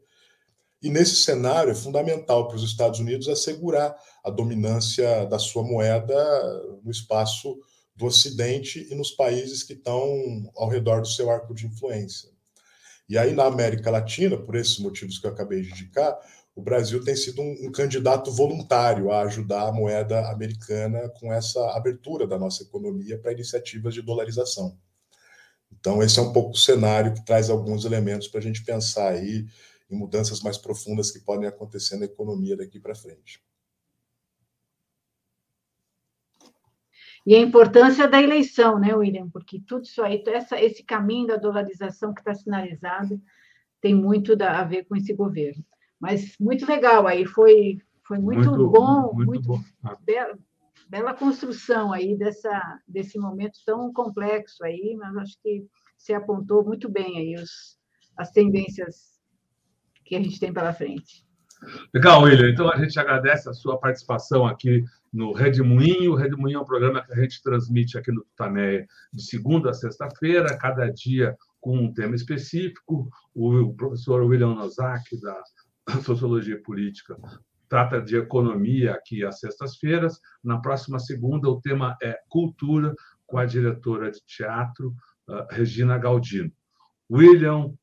E 0.80 0.88
nesse 0.88 1.16
cenário 1.16 1.72
é 1.72 1.74
fundamental 1.74 2.46
para 2.46 2.56
os 2.56 2.62
Estados 2.62 3.00
Unidos 3.00 3.28
assegurar 3.28 3.96
a 4.24 4.30
dominância 4.30 5.24
da 5.26 5.38
sua 5.38 5.64
moeda 5.64 6.14
no 6.84 6.90
espaço 6.90 7.58
do 7.96 8.06
Ocidente 8.06 8.86
e 8.88 8.94
nos 8.94 9.10
países 9.10 9.64
que 9.64 9.72
estão 9.72 10.00
ao 10.56 10.68
redor 10.68 11.00
do 11.00 11.08
seu 11.08 11.28
arco 11.28 11.52
de 11.52 11.66
influência. 11.66 12.30
E 13.08 13.18
aí, 13.18 13.32
na 13.32 13.46
América 13.46 13.90
Latina, 13.90 14.36
por 14.36 14.54
esses 14.54 14.78
motivos 14.78 15.18
que 15.18 15.26
eu 15.26 15.32
acabei 15.32 15.62
de 15.62 15.70
indicar, 15.72 16.16
o 16.58 16.60
Brasil 16.60 17.04
tem 17.04 17.14
sido 17.14 17.40
um, 17.40 17.68
um, 17.68 17.70
candidato 17.70 18.32
voluntário 18.32 19.12
a 19.12 19.22
ajudar 19.22 19.68
a 19.68 19.72
moeda 19.72 20.28
americana 20.28 21.08
com 21.10 21.32
essa 21.32 21.64
abertura 21.76 22.26
da 22.26 22.36
nossa 22.36 22.64
economia 22.64 23.16
para 23.16 23.30
iniciativas 23.30 23.94
de 23.94 24.02
dolarização. 24.02 24.76
Então, 25.70 26.02
esse 26.02 26.18
é 26.18 26.22
um 26.22 26.32
pouco 26.32 26.50
o 26.50 26.56
cenário 26.56 27.14
que 27.14 27.24
traz 27.24 27.48
alguns 27.48 27.84
elementos 27.84 28.26
para 28.26 28.40
a 28.40 28.42
gente 28.42 28.64
pensar 28.64 29.12
aí 29.12 29.46
em 29.88 29.96
mudanças 29.96 30.40
mais 30.40 30.58
profundas 30.58 31.12
que 31.12 31.20
podem 31.20 31.46
acontecer 31.46 31.96
na 31.96 32.06
economia 32.06 32.56
daqui 32.56 32.80
para 32.80 32.92
frente. 32.92 33.40
E 37.24 37.36
a 37.36 37.38
importância 37.38 38.08
da 38.08 38.20
eleição, 38.20 38.80
né, 38.80 38.96
William? 38.96 39.30
Porque 39.30 39.60
tudo 39.60 39.84
isso 39.84 40.02
aí, 40.02 40.24
essa, 40.26 40.60
esse 40.60 40.82
caminho 40.82 41.28
da 41.28 41.36
dolarização 41.36 42.12
que 42.12 42.20
está 42.20 42.34
sinalizado, 42.34 43.22
tem 43.80 43.94
muito 43.94 44.36
a 44.42 44.64
ver 44.64 44.86
com 44.86 44.96
esse 44.96 45.12
governo. 45.14 45.64
Mas 46.00 46.34
muito 46.38 46.66
legal 46.66 47.06
aí, 47.06 47.24
foi, 47.26 47.78
foi 48.06 48.18
muito, 48.18 48.50
muito 48.50 48.70
bom, 48.70 49.12
muito, 49.14 49.26
muito 49.26 49.48
bom. 49.48 49.60
Bela, 50.04 50.38
bela 50.88 51.14
construção 51.14 51.92
aí 51.92 52.16
dessa, 52.16 52.80
desse 52.86 53.18
momento 53.18 53.58
tão 53.66 53.92
complexo 53.92 54.64
aí, 54.64 54.96
mas 54.98 55.16
acho 55.16 55.42
que 55.42 55.66
você 55.96 56.14
apontou 56.14 56.64
muito 56.64 56.88
bem 56.88 57.18
aí 57.18 57.34
os, 57.34 57.78
as 58.16 58.30
tendências 58.30 59.18
que 60.04 60.16
a 60.16 60.22
gente 60.22 60.38
tem 60.40 60.52
pela 60.52 60.72
frente. 60.72 61.26
Legal, 61.92 62.22
William. 62.22 62.50
Então, 62.50 62.70
a 62.70 62.76
gente 62.76 62.98
agradece 62.98 63.48
a 63.48 63.52
sua 63.52 63.78
participação 63.78 64.46
aqui 64.46 64.84
no 65.12 65.32
Redemoinho. 65.32 66.12
O 66.12 66.14
Redemoinho 66.14 66.58
é 66.58 66.60
um 66.60 66.64
programa 66.64 67.04
que 67.04 67.12
a 67.12 67.16
gente 67.16 67.42
transmite 67.42 67.98
aqui 67.98 68.12
no 68.12 68.22
Tutameia 68.24 68.86
de 69.12 69.22
segunda 69.22 69.70
a 69.70 69.74
sexta-feira, 69.74 70.56
cada 70.56 70.88
dia 70.88 71.36
com 71.60 71.76
um 71.76 71.92
tema 71.92 72.14
específico. 72.14 73.10
O 73.34 73.74
professor 73.74 74.22
William 74.22 74.54
Nozak, 74.54 75.20
da 75.20 75.42
Sociologia 76.04 76.60
Política, 76.62 77.16
trata 77.68 78.00
de 78.00 78.16
economia 78.16 78.92
aqui 78.92 79.24
às 79.24 79.40
sextas-feiras. 79.40 80.20
Na 80.42 80.60
próxima 80.60 80.98
segunda, 80.98 81.48
o 81.48 81.60
tema 81.60 81.96
é 82.02 82.18
cultura, 82.28 82.94
com 83.26 83.38
a 83.38 83.44
diretora 83.44 84.10
de 84.10 84.20
teatro, 84.24 84.94
uh, 85.28 85.46
Regina 85.50 85.98
Galdino. 85.98 86.50
William, 87.10 87.74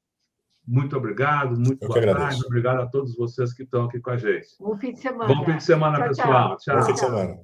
muito 0.67 0.97
obrigado, 0.97 1.55
muito 1.55 1.87
boa 1.87 2.01
tarde. 2.01 2.43
Obrigado 2.45 2.81
a 2.81 2.87
todos 2.87 3.15
vocês 3.15 3.53
que 3.53 3.63
estão 3.63 3.85
aqui 3.85 3.99
com 3.99 4.09
a 4.09 4.17
gente. 4.17 4.47
Bom 4.59 4.75
fim 4.77 4.93
de 4.93 4.99
semana. 4.99 5.33
Bom 5.33 5.45
fim 5.45 5.57
de 5.57 5.63
semana, 5.63 5.97
tchau, 5.97 6.07
pessoal. 6.07 6.57
Tchau. 6.57 6.77
Bom 6.77 6.85
fim 6.85 6.93
de 6.93 6.99
semana. 6.99 7.39